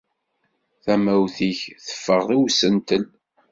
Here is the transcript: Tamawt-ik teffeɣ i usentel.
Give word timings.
Tamawt-ik 0.83 1.59
teffeɣ 1.85 2.25
i 2.35 2.37
usentel. 2.43 3.03